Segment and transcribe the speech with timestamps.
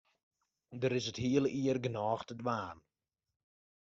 [0.81, 2.77] Der is it hiele jier genôch te dwaan.